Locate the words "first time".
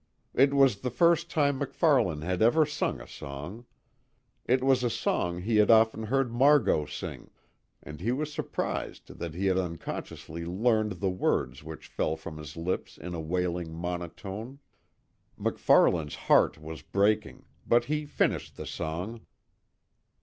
0.89-1.59